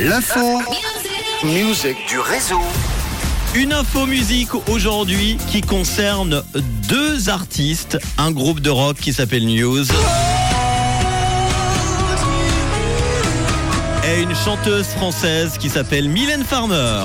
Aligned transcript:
L'info 0.00 0.60
musique 1.44 2.08
du 2.08 2.18
réseau. 2.18 2.60
Une 3.54 3.72
info 3.72 4.04
musique 4.04 4.52
aujourd'hui 4.68 5.38
qui 5.48 5.60
concerne 5.60 6.42
deux 6.88 7.28
artistes, 7.28 7.96
un 8.18 8.32
groupe 8.32 8.58
de 8.58 8.70
rock 8.70 8.96
qui 8.96 9.12
s'appelle 9.12 9.46
News. 9.46 9.84
Et 14.04 14.22
une 14.22 14.34
chanteuse 14.34 14.86
française 14.86 15.58
qui 15.60 15.68
s'appelle 15.68 16.08
Mylène 16.08 16.42
Farmer. 16.42 17.04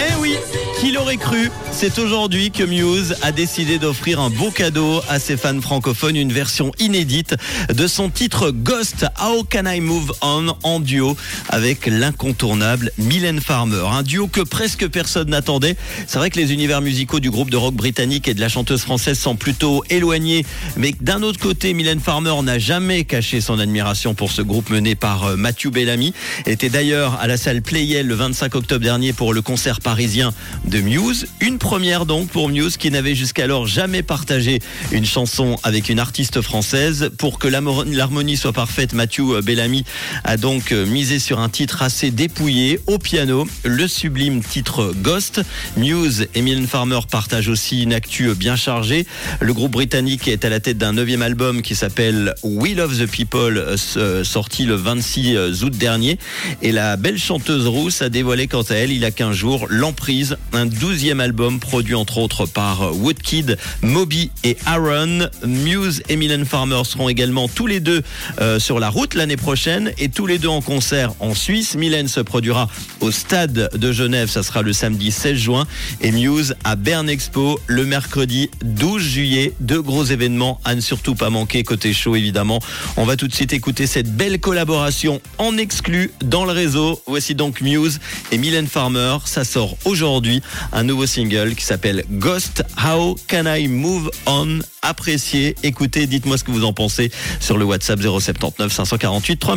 Eh 0.00 0.20
oui, 0.20 0.36
qui 0.78 0.92
l'aurait 0.92 1.16
cru? 1.16 1.50
C'est 1.80 2.00
aujourd'hui 2.00 2.50
que 2.50 2.64
Muse 2.64 3.14
a 3.22 3.30
décidé 3.30 3.78
d'offrir 3.78 4.18
un 4.18 4.30
beau 4.30 4.50
cadeau 4.50 5.00
à 5.08 5.20
ses 5.20 5.36
fans 5.36 5.60
francophones, 5.60 6.16
une 6.16 6.32
version 6.32 6.72
inédite 6.80 7.36
de 7.72 7.86
son 7.86 8.10
titre 8.10 8.50
Ghost 8.50 9.06
How 9.22 9.44
Can 9.44 9.70
I 9.70 9.80
Move 9.80 10.12
On 10.20 10.56
en 10.64 10.80
duo 10.80 11.16
avec 11.48 11.86
l'incontournable 11.86 12.90
Mylène 12.98 13.40
Farmer. 13.40 13.84
Un 13.92 14.02
duo 14.02 14.26
que 14.26 14.40
presque 14.40 14.88
personne 14.88 15.30
n'attendait. 15.30 15.76
C'est 16.08 16.18
vrai 16.18 16.30
que 16.30 16.40
les 16.40 16.52
univers 16.52 16.80
musicaux 16.80 17.20
du 17.20 17.30
groupe 17.30 17.48
de 17.48 17.56
rock 17.56 17.74
britannique 17.74 18.26
et 18.26 18.34
de 18.34 18.40
la 18.40 18.48
chanteuse 18.48 18.80
française 18.80 19.16
sont 19.16 19.36
plutôt 19.36 19.84
éloignés, 19.88 20.44
mais 20.76 20.92
d'un 21.00 21.22
autre 21.22 21.38
côté, 21.38 21.74
Mylène 21.74 22.00
Farmer 22.00 22.34
n'a 22.42 22.58
jamais 22.58 23.04
caché 23.04 23.40
son 23.40 23.60
admiration 23.60 24.14
pour 24.14 24.32
ce 24.32 24.42
groupe 24.42 24.70
mené 24.70 24.96
par 24.96 25.26
euh, 25.26 25.36
Matthew 25.36 25.68
Bellamy. 25.68 26.12
Elle 26.44 26.54
était 26.54 26.70
d'ailleurs 26.70 27.20
à 27.20 27.28
la 27.28 27.36
salle 27.36 27.62
Playel 27.62 28.08
le 28.08 28.16
25 28.16 28.56
octobre 28.56 28.82
dernier 28.82 29.12
pour 29.12 29.32
le 29.32 29.42
concert 29.42 29.80
parisien 29.80 30.34
de 30.64 30.80
Muse. 30.80 31.28
Une 31.40 31.58
première 31.68 32.06
donc 32.06 32.30
pour 32.30 32.48
Muse 32.48 32.78
qui 32.78 32.90
n'avait 32.90 33.14
jusqu'alors 33.14 33.66
jamais 33.66 34.02
partagé 34.02 34.60
une 34.90 35.04
chanson 35.04 35.58
avec 35.62 35.90
une 35.90 35.98
artiste 35.98 36.40
française. 36.40 37.10
Pour 37.18 37.38
que 37.38 37.46
l'harmonie 37.46 38.38
soit 38.38 38.54
parfaite, 38.54 38.94
Matthew 38.94 39.42
Bellamy 39.42 39.84
a 40.24 40.38
donc 40.38 40.72
misé 40.72 41.18
sur 41.18 41.40
un 41.40 41.50
titre 41.50 41.82
assez 41.82 42.10
dépouillé 42.10 42.80
au 42.86 42.96
piano, 42.98 43.46
le 43.64 43.86
sublime 43.86 44.42
titre 44.42 44.94
Ghost. 44.96 45.42
Muse 45.76 46.28
et 46.34 46.40
Mylène 46.40 46.66
Farmer 46.66 47.00
partagent 47.10 47.50
aussi 47.50 47.82
une 47.82 47.92
actu 47.92 48.34
bien 48.34 48.56
chargée. 48.56 49.06
Le 49.40 49.52
groupe 49.52 49.72
britannique 49.72 50.26
est 50.26 50.46
à 50.46 50.48
la 50.48 50.60
tête 50.60 50.78
d'un 50.78 50.94
neuvième 50.94 51.20
album 51.20 51.60
qui 51.60 51.74
s'appelle 51.74 52.34
We 52.42 52.76
Love 52.76 52.98
the 52.98 53.10
People, 53.10 53.76
sorti 54.24 54.64
le 54.64 54.74
26 54.74 55.62
août 55.62 55.76
dernier. 55.76 56.18
Et 56.62 56.72
la 56.72 56.96
belle 56.96 57.18
chanteuse 57.18 57.66
rousse 57.66 58.00
a 58.00 58.08
dévoilé 58.08 58.46
quant 58.46 58.62
à 58.62 58.74
elle, 58.74 58.90
il 58.90 59.00
y 59.00 59.04
a 59.04 59.10
15 59.10 59.36
jours, 59.36 59.66
l'emprise 59.68 60.38
un 60.54 60.64
douzième 60.64 61.20
album 61.20 61.47
produit 61.56 61.94
entre 61.94 62.18
autres 62.18 62.46
par 62.46 62.94
Woodkid, 62.94 63.56
Moby 63.82 64.30
et 64.44 64.56
Aaron. 64.66 65.28
Muse 65.46 66.02
et 66.08 66.16
Mylène 66.16 66.44
Farmer 66.44 66.82
seront 66.84 67.08
également 67.08 67.48
tous 67.48 67.66
les 67.66 67.80
deux 67.80 68.02
euh, 68.40 68.58
sur 68.58 68.78
la 68.78 68.90
route 68.90 69.14
l'année 69.14 69.36
prochaine 69.36 69.92
et 69.98 70.08
tous 70.08 70.26
les 70.26 70.38
deux 70.38 70.48
en 70.48 70.60
concert 70.60 71.12
en 71.20 71.34
Suisse. 71.34 71.74
Mylène 71.74 72.08
se 72.08 72.20
produira 72.20 72.68
au 73.00 73.10
stade 73.10 73.70
de 73.74 73.92
Genève, 73.92 74.28
ça 74.28 74.42
sera 74.42 74.62
le 74.62 74.72
samedi 74.72 75.10
16 75.10 75.36
juin 75.36 75.66
et 76.00 76.12
Muse 76.12 76.54
à 76.64 76.76
Bern 76.76 77.08
Expo 77.08 77.58
le 77.66 77.84
mercredi 77.86 78.50
12 78.62 79.02
juillet. 79.02 79.52
Deux 79.60 79.80
gros 79.82 80.04
événements 80.04 80.60
à 80.64 80.74
ne 80.74 80.80
surtout 80.80 81.14
pas 81.14 81.30
manquer 81.30 81.62
côté 81.62 81.92
show 81.92 82.16
évidemment. 82.16 82.60
On 82.96 83.04
va 83.04 83.16
tout 83.16 83.28
de 83.28 83.34
suite 83.34 83.52
écouter 83.52 83.86
cette 83.86 84.14
belle 84.14 84.40
collaboration 84.40 85.20
en 85.38 85.56
exclu 85.56 86.10
dans 86.22 86.44
le 86.44 86.52
réseau. 86.52 87.00
Voici 87.06 87.34
donc 87.34 87.60
Muse 87.60 88.00
et 88.32 88.38
Mylène 88.38 88.66
Farmer. 88.66 89.18
Ça 89.24 89.44
sort 89.44 89.76
aujourd'hui 89.84 90.42
un 90.72 90.82
nouveau 90.82 91.06
qui 91.46 91.64
s'appelle 91.64 92.04
Ghost 92.10 92.64
How 92.84 93.16
Can 93.28 93.44
I 93.46 93.68
Move 93.68 94.10
On? 94.26 94.58
Appréciez, 94.82 95.54
écoutez, 95.62 96.06
dites-moi 96.06 96.38
ce 96.38 96.44
que 96.44 96.50
vous 96.50 96.64
en 96.64 96.72
pensez 96.72 97.10
sur 97.40 97.58
le 97.58 97.64
WhatsApp 97.64 98.00
079 98.00 98.72
548 98.72 99.36
3000. 99.36 99.56